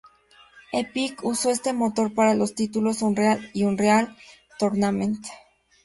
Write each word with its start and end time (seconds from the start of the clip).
Epic 0.73 1.19
usó 1.23 1.51
este 1.51 1.73
motor 1.73 2.15
para 2.15 2.33
los 2.33 2.55
títulos 2.55 3.03
"Unreal" 3.03 3.51
y 3.53 3.65
"Unreal 3.65 4.17
Tournament". 4.57 5.23